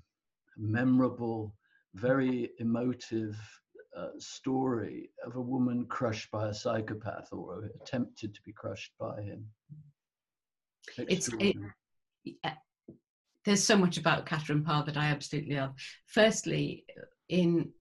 [0.57, 1.53] memorable,
[1.95, 3.37] very emotive
[3.97, 9.21] uh, story of a woman crushed by a psychopath or attempted to be crushed by
[9.21, 9.45] him.
[10.97, 11.55] It's it,
[13.45, 15.73] there's so much about Catherine Parr that I absolutely love.
[16.07, 16.85] Firstly,
[17.29, 17.71] in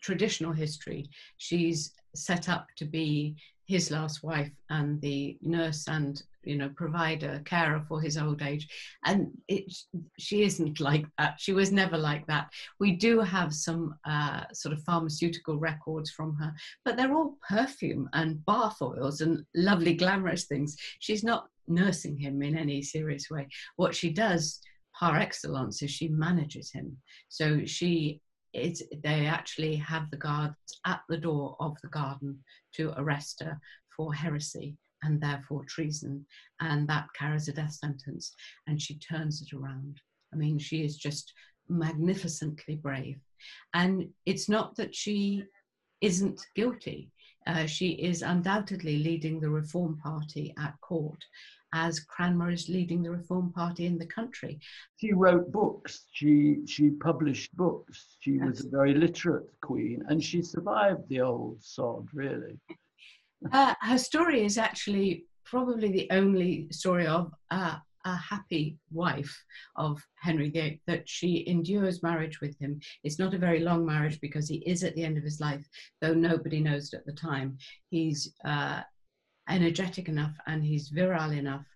[0.00, 6.56] traditional history, she's set up to be his last wife and the nurse and you
[6.56, 8.68] know provider carer for his old age.
[9.04, 9.72] And it
[10.18, 11.34] she isn't like that.
[11.38, 12.48] She was never like that.
[12.78, 16.52] We do have some uh, sort of pharmaceutical records from her
[16.84, 20.76] but they're all perfume and bath oils and lovely glamorous things.
[20.98, 23.48] She's not nursing him in any serious way.
[23.76, 24.60] What she does
[24.98, 26.96] par excellence is she manages him.
[27.28, 28.20] So she
[28.52, 32.40] it's, they actually have the guards at the door of the garden
[32.74, 33.60] to arrest her
[33.96, 36.26] for heresy and therefore treason,
[36.60, 38.34] and that carries a death sentence.
[38.66, 40.00] And she turns it around.
[40.32, 41.32] I mean, she is just
[41.68, 43.18] magnificently brave.
[43.74, 45.44] And it's not that she
[46.00, 47.10] isn't guilty.
[47.46, 51.24] Uh, she is undoubtedly leading the Reform Party at court,
[51.72, 54.60] as Cranmer is leading the Reform Party in the country.
[54.98, 56.04] She wrote books.
[56.12, 58.16] She she published books.
[58.20, 58.46] She yes.
[58.46, 62.58] was a very literate queen, and she survived the old sod, really.
[63.52, 69.44] Uh, her story is actually probably the only story of uh, a happy wife
[69.76, 72.80] of Henry VIII that she endures marriage with him.
[73.04, 75.66] It's not a very long marriage because he is at the end of his life,
[76.00, 77.58] though nobody knows it at the time.
[77.90, 78.82] He's uh,
[79.48, 81.66] energetic enough and he's virile enough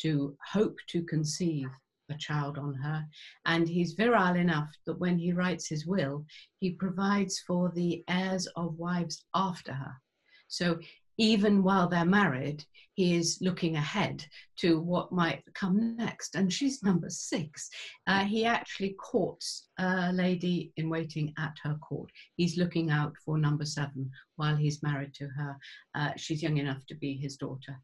[0.00, 1.68] to hope to conceive
[2.10, 3.04] a child on her.
[3.46, 6.24] And he's virile enough that when he writes his will,
[6.60, 9.92] he provides for the heirs of wives after her.
[10.48, 10.78] So
[11.18, 14.24] even while they're married, he is looking ahead
[14.56, 16.36] to what might come next.
[16.36, 17.68] And she's number six.
[18.06, 22.10] Uh, he actually courts a lady in waiting at her court.
[22.36, 25.56] He's looking out for number seven while he's married to her.
[25.94, 27.76] Uh, she's young enough to be his daughter.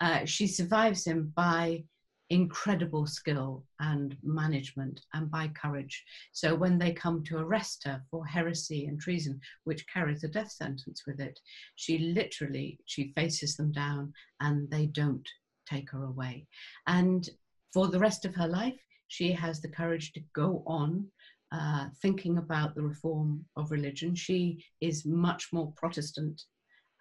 [0.00, 1.84] Uh, she survives him by
[2.30, 6.04] incredible skill and management and by courage.
[6.32, 10.50] So when they come to arrest her for heresy and treason, which carries a death
[10.50, 11.38] sentence with it,
[11.76, 15.28] she literally she faces them down and they don't
[15.68, 16.46] take her away.
[16.86, 17.28] And
[17.72, 21.06] for the rest of her life, she has the courage to go on
[21.50, 24.14] uh, thinking about the reform of religion.
[24.14, 26.42] She is much more Protestant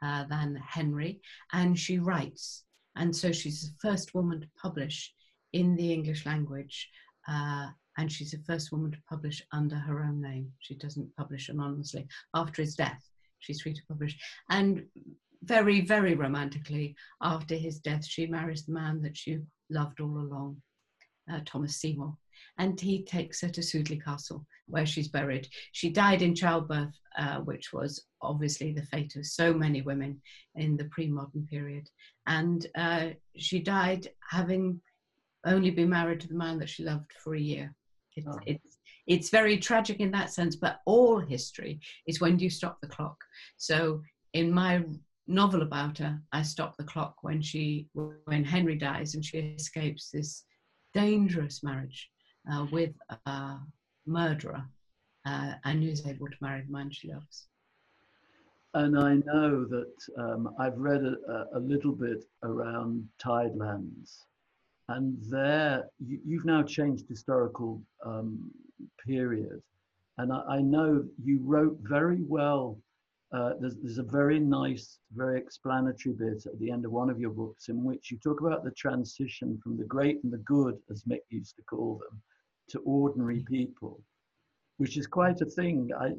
[0.01, 2.63] uh, than Henry, and she writes.
[2.95, 5.13] And so she's the first woman to publish
[5.53, 6.89] in the English language,
[7.27, 10.51] uh, and she's the first woman to publish under her own name.
[10.59, 12.07] She doesn't publish anonymously.
[12.33, 13.03] After his death,
[13.39, 14.17] she's free to publish.
[14.49, 14.85] And
[15.43, 20.61] very, very romantically, after his death, she marries the man that she loved all along,
[21.31, 22.15] uh, Thomas Seymour
[22.57, 25.47] and he takes her to Sudeley Castle, where she's buried.
[25.71, 30.21] She died in childbirth, uh, which was obviously the fate of so many women
[30.55, 31.87] in the pre modern period.
[32.25, 34.81] And uh, she died having
[35.47, 37.73] only been married to the man that she loved for a year.
[38.15, 38.39] It's, oh.
[38.45, 42.87] it's, it's very tragic in that sense, but all history is when you stop the
[42.87, 43.17] clock?
[43.57, 44.01] So
[44.33, 44.83] in my
[45.27, 50.09] novel about her, I stop the clock when she when Henry dies and she escapes
[50.11, 50.43] this
[50.93, 52.09] dangerous marriage
[52.51, 52.93] uh, with
[53.25, 53.57] a
[54.05, 54.63] murderer
[55.25, 57.47] uh, and who's able to marry the man she loves.
[58.73, 64.25] And I know that um, I've read a, a, little bit around Tidelands,
[64.89, 68.51] and there you, have now changed historical um,
[69.05, 69.61] period,
[70.17, 72.79] and I, I, know you wrote very well.
[73.33, 77.19] Uh, there's, there's a very nice, very explanatory bit at the end of one of
[77.19, 80.77] your books in which you talk about the transition from the great and the good,
[80.89, 82.21] as Mick used to call them,
[82.69, 84.01] to ordinary people,
[84.77, 85.89] which is quite a thing.
[85.99, 86.13] I,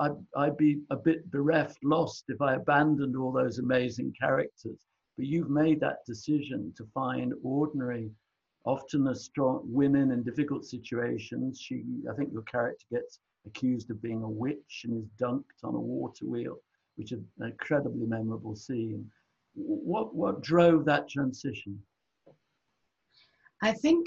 [0.00, 4.78] I, I'd be a bit bereft, lost if I abandoned all those amazing characters.
[5.16, 8.10] But you've made that decision to find ordinary,
[8.64, 11.60] often a strong women in difficult situations.
[11.60, 15.74] She, I think your character gets accused of being a witch and is dunked on
[15.74, 16.58] a water wheel,
[16.96, 19.10] which is an incredibly memorable scene.
[19.54, 21.80] What what drove that transition?
[23.62, 24.06] I think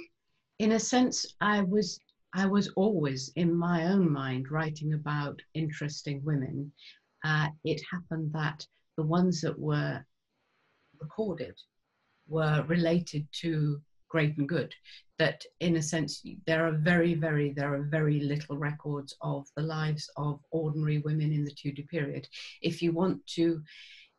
[0.59, 1.99] in a sense, I was
[2.33, 6.71] I was always in my own mind writing about interesting women.
[7.23, 8.67] Uh, it happened that
[8.97, 10.05] the ones that were
[11.01, 11.55] recorded
[12.27, 14.73] were related to great and good.
[15.19, 19.63] That, in a sense, there are very, very, there are very little records of the
[19.63, 22.27] lives of ordinary women in the Tudor period.
[22.61, 23.61] If you want to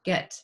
[0.05, 0.35] get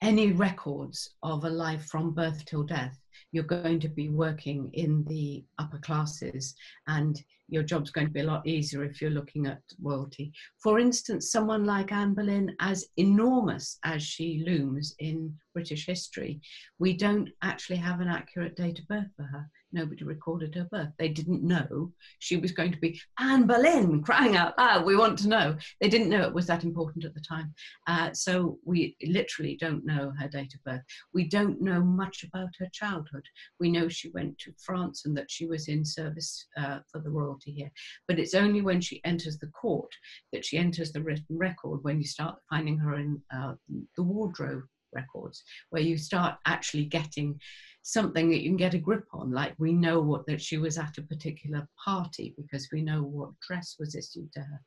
[0.00, 2.98] any records of a life from birth till death,
[3.30, 6.54] you're going to be working in the upper classes
[6.86, 10.32] and your job's going to be a lot easier if you're looking at royalty.
[10.62, 16.40] For instance, someone like Anne Boleyn, as enormous as she looms in British history,
[16.78, 20.90] we don't actually have an accurate date of birth for her nobody recorded her birth.
[20.98, 25.18] They didn't know she was going to be Anne Boleyn, crying out loud, we want
[25.20, 25.56] to know.
[25.80, 27.54] They didn't know it was that important at the time.
[27.86, 30.82] Uh, so we literally don't know her date of birth.
[31.12, 33.24] We don't know much about her childhood.
[33.60, 37.10] We know she went to France and that she was in service uh, for the
[37.10, 37.70] royalty here.
[38.08, 39.92] But it's only when she enters the court
[40.32, 43.54] that she enters the written record when you start finding her in uh,
[43.96, 47.38] the wardrobe records, where you start actually getting
[47.82, 49.30] something that you can get a grip on.
[49.30, 53.38] Like we know what that she was at a particular party because we know what
[53.46, 54.60] dress was issued to her.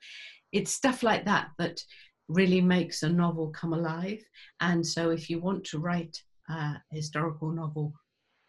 [0.52, 1.80] It's stuff like that that
[2.28, 4.22] really makes a novel come alive.
[4.60, 6.18] And so, if you want to write
[6.50, 7.94] a historical novel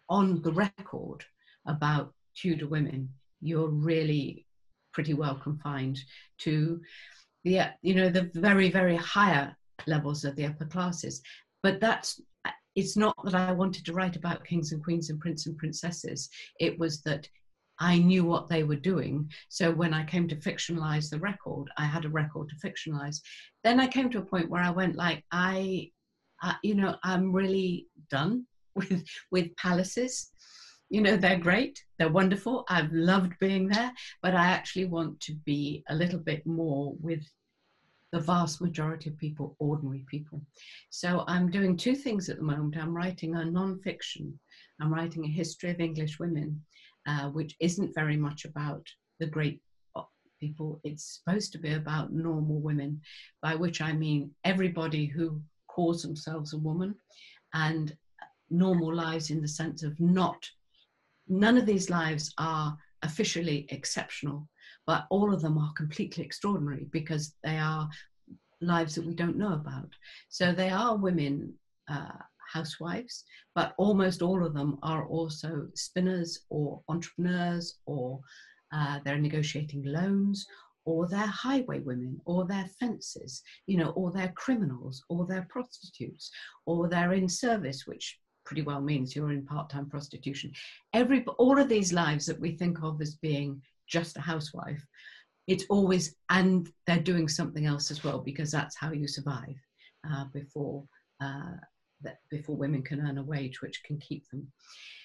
[0.09, 1.25] on the record
[1.67, 3.09] about Tudor women,
[3.41, 4.47] you're really
[4.93, 6.01] pretty well confined
[6.39, 6.81] to
[7.45, 9.55] the you know the very very higher
[9.87, 11.21] levels of the upper classes
[11.67, 12.21] but that's
[12.77, 16.29] it's not that I wanted to write about kings and queens and princes and princesses.
[16.61, 17.29] It was that
[17.81, 19.29] I knew what they were doing.
[19.49, 23.17] So when I came to fictionalize the record, I had a record to fictionalize.
[23.65, 25.91] Then I came to a point where I went like, I,
[26.63, 30.31] you know, I'm really done with with palaces.
[30.89, 32.65] You know, they're great, they're wonderful.
[32.69, 33.91] I've loved being there,
[34.23, 37.25] but I actually want to be a little bit more with
[38.17, 40.41] the vast majority of people, ordinary people.
[40.89, 42.79] So I'm doing two things at the moment.
[42.79, 44.41] I'm writing a non-fiction.
[44.81, 46.63] I'm writing a history of English women,
[47.07, 48.87] uh, which isn't very much about
[49.21, 49.61] the great
[49.95, 50.05] uh,
[50.41, 50.81] people.
[50.83, 53.03] It's supposed to be about normal women,
[53.43, 56.95] by which I mean everybody who calls themselves a woman
[57.53, 57.95] and
[58.49, 60.43] normal lives in the sense of not,
[61.29, 64.49] none of these lives are officially exceptional
[64.87, 67.89] but all of them are completely extraordinary because they are
[68.61, 69.91] lives that we don't know about.
[70.29, 71.53] So they are women
[71.89, 72.13] uh,
[72.53, 73.25] housewives,
[73.55, 78.21] but almost all of them are also spinners or entrepreneurs or
[78.73, 80.47] uh, they're negotiating loans
[80.85, 86.31] or they're highway women or they're fences, you know, or they're criminals or they're prostitutes
[86.65, 90.53] or they're in service, which pretty well means you're in part-time prostitution.
[90.93, 94.85] Every all of these lives that we think of as being just a housewife,
[95.47, 99.57] it's always and they're doing something else as well because that's how you survive
[100.11, 100.85] uh, before
[101.21, 101.55] uh,
[102.03, 104.47] that before women can earn a wage which can keep them.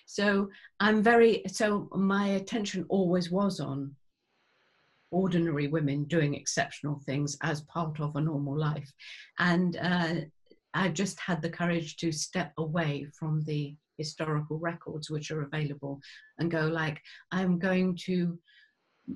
[0.05, 3.95] So I'm very so my attention always was on
[5.11, 8.91] ordinary women doing exceptional things as part of a normal life,
[9.39, 10.15] and uh,
[10.73, 15.99] I just had the courage to step away from the historical records which are available
[16.39, 16.99] and go like
[17.31, 18.39] I'm going to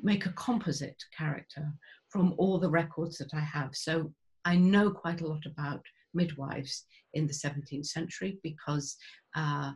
[0.03, 1.71] make a composite character
[2.09, 3.75] from all the records that I have.
[3.75, 4.11] So
[4.45, 5.81] I know quite a lot about
[6.13, 8.95] midwives in the 17th century because
[9.35, 9.71] uh,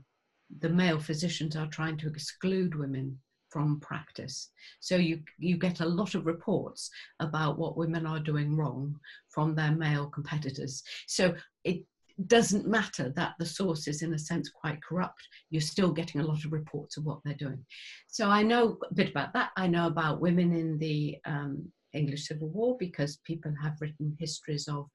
[0.59, 3.17] the male physicians are trying to exclude women
[3.49, 4.51] from practice.
[4.79, 6.89] So you, you get a lot of reports
[7.19, 8.95] about what women are doing wrong
[9.29, 10.83] from their male competitors.
[11.07, 11.33] So
[11.63, 11.83] it
[12.27, 16.25] doesn't matter that the source is in a sense quite corrupt, you're still getting a
[16.25, 17.63] lot of reports of what they're doing.
[18.07, 19.51] So I know a bit about that.
[19.55, 24.67] I know about women in the um, English Civil War because people have written histories
[24.67, 24.89] of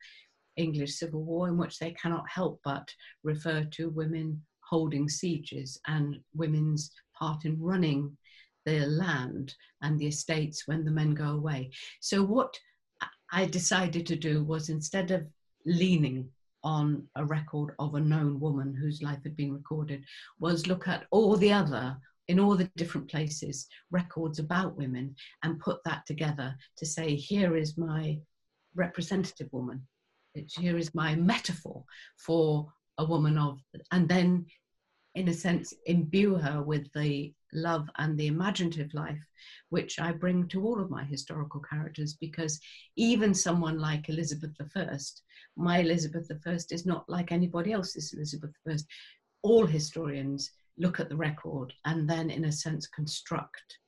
[0.56, 2.88] English Civil War in which they cannot help but
[3.22, 8.16] refer to women holding sieges and women's part in running
[8.64, 11.70] the land and the estates when the men go away.
[12.00, 12.58] So what
[13.32, 15.26] I decided to do was instead of
[15.66, 16.30] leaning
[16.64, 20.04] on a record of a known woman whose life had been recorded
[20.40, 21.96] was look at all the other
[22.28, 27.56] in all the different places records about women and put that together to say here
[27.56, 28.18] is my
[28.74, 29.86] representative woman.
[30.34, 31.84] Here is my metaphor
[32.16, 33.60] for a woman of
[33.92, 34.46] and then
[35.14, 39.20] in a sense imbue her with the love and the imaginative life
[39.68, 42.60] which i bring to all of my historical characters because
[42.96, 45.22] even someone like elizabeth i
[45.56, 48.84] my elizabeth i is not like anybody else's elizabeth i
[49.42, 53.78] all historians look at the record and then in a sense construct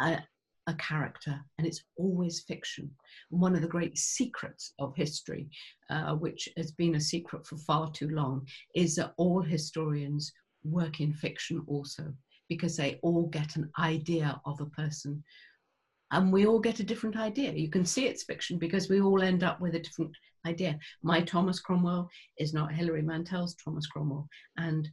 [0.00, 0.18] a,
[0.66, 2.90] a character, and it's always fiction.
[3.30, 5.48] One of the great secrets of history,
[5.90, 10.32] uh, which has been a secret for far too long, is that all historians
[10.64, 12.12] work in fiction also,
[12.48, 15.22] because they all get an idea of a person.
[16.10, 17.52] And we all get a different idea.
[17.52, 20.12] You can see it's fiction because we all end up with a different
[20.46, 20.78] idea.
[21.02, 22.08] My Thomas Cromwell
[22.38, 24.88] is not Hilary Mantel's Thomas Cromwell, and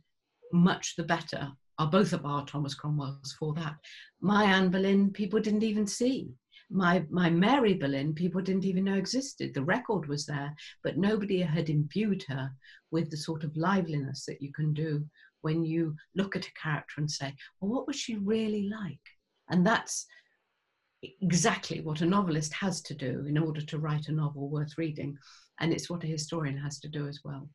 [0.51, 3.75] much the better are both of our Thomas Cromwells for that.
[4.19, 6.29] My Anne Boleyn, people didn't even see.
[6.69, 9.53] My, my Mary Boleyn, people didn't even know existed.
[9.53, 12.51] The record was there, but nobody had imbued her
[12.91, 15.05] with the sort of liveliness that you can do
[15.41, 18.99] when you look at a character and say, well, what was she really like?
[19.49, 20.05] And that's
[21.21, 25.17] exactly what a novelist has to do in order to write a novel worth reading.
[25.59, 27.49] And it's what a historian has to do as well.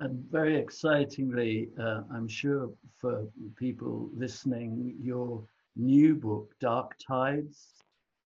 [0.00, 5.44] And very excitingly, uh, I'm sure for people listening, your
[5.76, 7.74] new book, Dark Tides,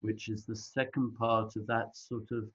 [0.00, 2.48] which is the second part of that sort of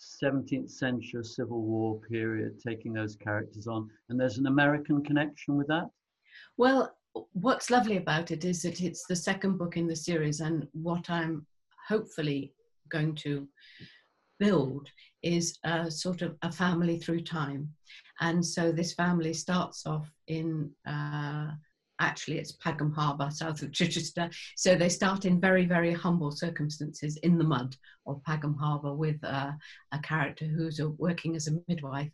[0.00, 3.90] 17th century Civil War period, taking those characters on.
[4.08, 5.88] And there's an American connection with that?
[6.56, 6.96] Well,
[7.32, 11.08] what's lovely about it is that it's the second book in the series, and what
[11.08, 11.46] I'm
[11.88, 12.52] hopefully
[12.90, 13.48] going to
[14.38, 14.88] build
[15.22, 17.72] is a sort of a family through time.
[18.20, 21.50] And so this family starts off in, uh,
[22.00, 24.30] actually it's Pagham Harbour, south of Chichester.
[24.56, 29.22] So they start in very, very humble circumstances in the mud of Pagham Harbour with
[29.24, 29.52] uh,
[29.92, 32.10] a character who's working as a midwife.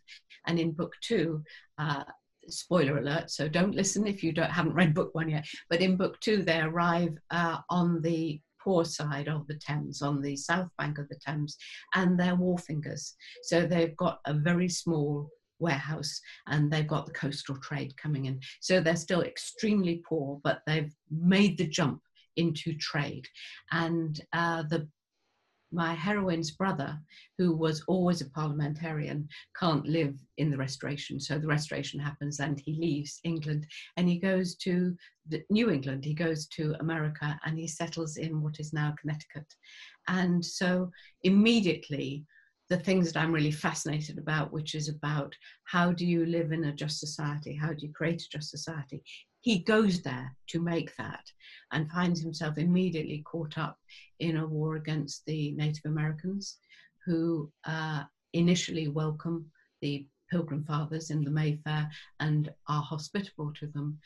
[0.47, 1.43] And in book two,
[1.77, 2.03] uh,
[2.47, 5.45] spoiler alert, so don't listen if you don't haven't read book one yet.
[5.69, 10.21] But in book two, they arrive uh, on the poor side of the Thames, on
[10.21, 11.57] the south bank of the Thames,
[11.95, 13.13] and they're wharfingers.
[13.43, 15.29] So they've got a very small
[15.59, 18.39] warehouse and they've got the coastal trade coming in.
[18.61, 22.01] So they're still extremely poor, but they've made the jump
[22.35, 23.27] into trade.
[23.71, 24.87] And uh, the
[25.73, 26.99] my heroine's brother,
[27.37, 29.27] who was always a parliamentarian,
[29.59, 31.19] can't live in the Restoration.
[31.19, 33.65] So the Restoration happens and he leaves England
[33.97, 34.95] and he goes to
[35.49, 39.51] New England, he goes to America and he settles in what is now Connecticut.
[40.07, 40.91] And so
[41.23, 42.23] immediately,
[42.73, 46.63] the things that I'm really fascinated about, which is about how do you live in
[46.63, 47.53] a just society?
[47.53, 49.03] How do you create a just society?
[49.41, 51.23] He goes there to make that
[51.71, 53.77] and finds himself immediately caught up
[54.19, 56.57] in a war against the Native Americans
[57.05, 59.45] who uh, initially welcome
[59.83, 63.99] the Pilgrim Fathers in the Mayfair and are hospitable to them,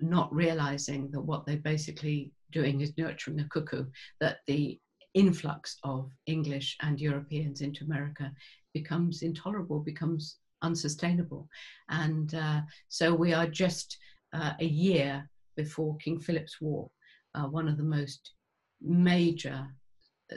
[0.00, 3.84] not realizing that what they're basically doing is nurturing a cuckoo,
[4.18, 4.80] that the
[5.14, 8.32] influx of English and Europeans into America
[8.72, 11.48] becomes intolerable, becomes unsustainable.
[11.88, 13.98] And uh, so we are just
[14.32, 16.90] uh, a year before King Philip's War,
[17.34, 18.32] uh, one of the most
[18.80, 19.66] major
[20.32, 20.36] uh,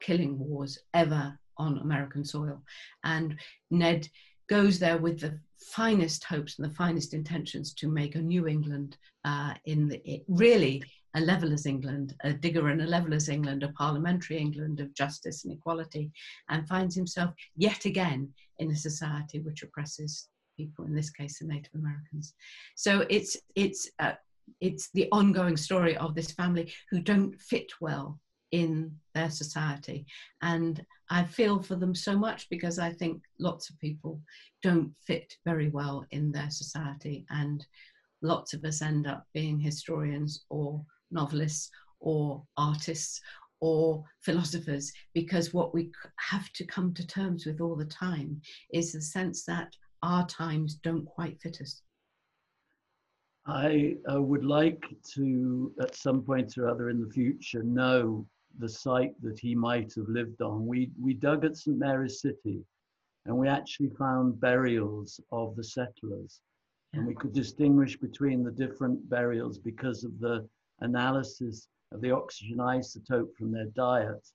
[0.00, 2.62] killing wars ever on American soil.
[3.04, 3.38] And
[3.70, 4.08] Ned
[4.48, 8.96] goes there with the finest hopes and the finest intentions to make a new England
[9.24, 10.82] uh, in the, really
[11.14, 15.52] a leveller's England, a digger and a leveller's England, a parliamentary England of justice and
[15.52, 16.10] equality,
[16.48, 21.46] and finds himself yet again in a society which oppresses people, in this case the
[21.46, 22.34] Native Americans.
[22.76, 24.12] So it's it's uh,
[24.60, 28.18] it's the ongoing story of this family who don't fit well
[28.52, 30.06] in their society.
[30.42, 34.20] And I feel for them so much because I think lots of people
[34.62, 37.26] don't fit very well in their society.
[37.30, 37.66] And
[38.22, 43.20] lots of us end up being historians or novelists or artists
[43.60, 48.40] or philosophers because what we have to come to terms with all the time
[48.72, 51.82] is the sense that our times don't quite fit us.
[53.46, 54.84] I uh, would like
[55.14, 58.26] to, at some point or other in the future, know
[58.58, 60.66] the site that he might have lived on.
[60.66, 61.76] We, we dug at St.
[61.76, 62.64] Mary's City
[63.26, 66.40] and we actually found burials of the settlers.
[66.92, 70.46] And we could distinguish between the different burials because of the
[70.82, 74.28] analysis of the oxygen isotope from their diet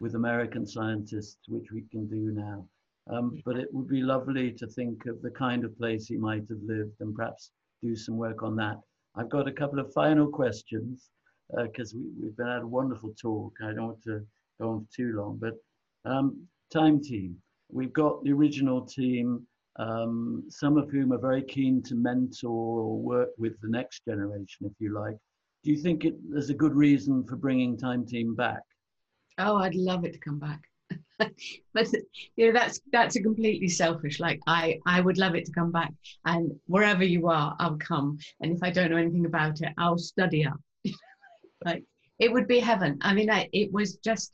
[0.00, 2.66] with American scientists, which we can do now.
[3.08, 6.44] Um, but it would be lovely to think of the kind of place he might
[6.48, 7.50] have lived and perhaps
[7.82, 8.76] do some work on that.
[9.16, 11.10] I've got a couple of final questions
[11.56, 13.54] because uh, we, have been at a wonderful talk.
[13.62, 14.24] I don't want to
[14.60, 15.54] go on for too long, but
[16.04, 17.36] um, time team.
[17.70, 19.46] We've got the original team,
[19.78, 24.66] um, some of whom are very keen to mentor or work with the next generation,
[24.66, 25.16] if you like.
[25.62, 28.62] Do you think it, there's a good reason for bringing Time Team back?
[29.38, 30.60] Oh, I'd love it to come back.
[31.18, 31.86] but
[32.36, 35.70] you know that's that's a completely selfish like i i would love it to come
[35.70, 35.90] back
[36.26, 39.96] and wherever you are i'll come and if i don't know anything about it i'll
[39.96, 40.60] study up
[41.64, 41.84] like
[42.18, 44.32] it would be heaven i mean I, it was just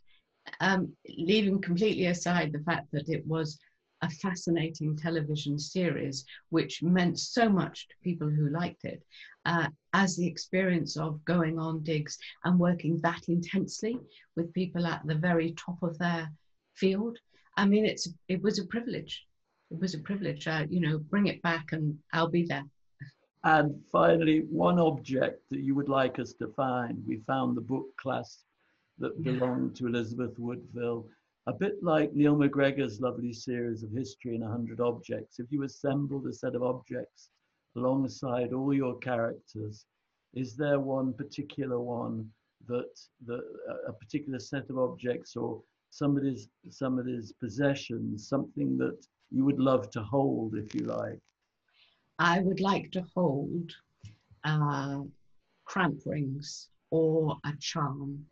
[0.60, 3.58] um, leaving completely aside the fact that it was
[4.02, 9.02] a fascinating television series which meant so much to people who liked it
[9.44, 13.98] uh, as the experience of going on digs and working that intensely
[14.36, 16.30] with people at the very top of their
[16.74, 17.18] field.
[17.56, 19.24] I mean it's it was a privilege.
[19.70, 22.64] It was a privilege uh, you know bring it back and i'll be there.
[23.44, 27.02] And finally one object that you would like us to find.
[27.06, 28.40] We found the book clasp
[28.98, 31.06] that belonged to elizabeth woodville
[31.48, 35.38] a bit like Neil MacGregor's lovely series of history in 100 objects.
[35.38, 37.30] If you assembled a set of objects
[37.74, 39.86] alongside all your characters,
[40.34, 42.28] is there one particular one
[42.66, 42.90] that,
[43.24, 43.42] that
[43.86, 50.02] a particular set of objects or somebody's somebody's possessions, something that you would love to
[50.02, 51.18] hold, if you like?
[52.18, 53.72] I would like to hold
[54.44, 55.00] uh,
[55.64, 58.26] cramp rings or a charm,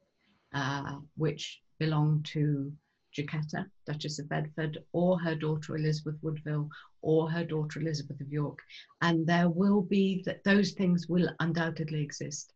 [0.53, 2.71] uh, which belong to
[3.17, 6.69] Jacquetta, Duchess of Bedford, or her daughter Elizabeth Woodville,
[7.03, 8.59] or her daughter Elizabeth of York.
[9.01, 12.53] And there will be that those things will undoubtedly exist.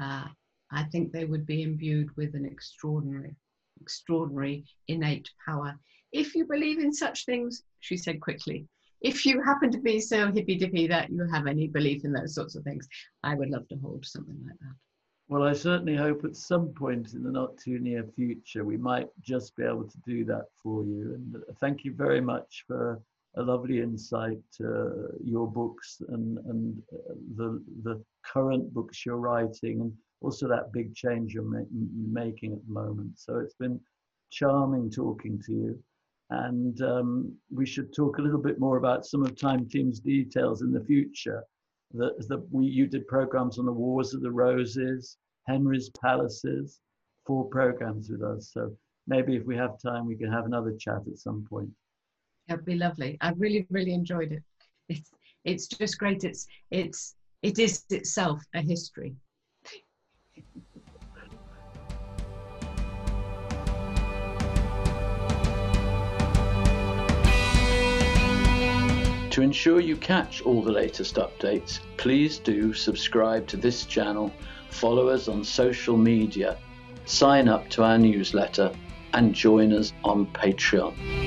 [0.00, 0.28] Uh,
[0.70, 3.34] I think they would be imbued with an extraordinary,
[3.80, 5.78] extraordinary innate power.
[6.12, 8.66] If you believe in such things, she said quickly,
[9.00, 12.34] if you happen to be so hippy dippy that you have any belief in those
[12.34, 12.88] sorts of things,
[13.22, 14.74] I would love to hold something like that.
[15.28, 19.08] Well, I certainly hope at some point in the not too near future we might
[19.20, 21.14] just be able to do that for you.
[21.14, 23.02] And uh, thank you very much for
[23.34, 29.80] a lovely insight to your books and, and uh, the, the current books you're writing
[29.80, 33.18] and also that big change you're ma- making at the moment.
[33.18, 33.80] So it's been
[34.30, 35.82] charming talking to you.
[36.30, 40.62] And um, we should talk a little bit more about some of Time Team's details
[40.62, 41.44] in the future
[41.96, 45.16] the, the, we, you did programs on the Wars of the Roses,
[45.46, 46.80] Henry's Palaces,
[47.26, 48.50] four programs with us.
[48.52, 48.76] So
[49.06, 51.70] maybe if we have time, we can have another chat at some point.
[52.48, 53.16] That'd be lovely.
[53.20, 54.42] I really, really enjoyed it.
[54.88, 55.10] It's,
[55.44, 56.24] it's just great.
[56.24, 59.14] It's, it's, it is itself a history.
[69.36, 74.32] To ensure you catch all the latest updates, please do subscribe to this channel,
[74.70, 76.56] follow us on social media,
[77.04, 78.72] sign up to our newsletter,
[79.12, 81.25] and join us on Patreon.